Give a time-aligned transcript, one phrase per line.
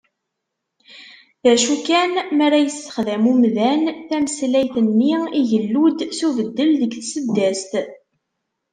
[1.43, 7.71] D acu kan, mi ara yesexdam umdan tameslayt-nni, igellu-d s ubeddel deg tseddast.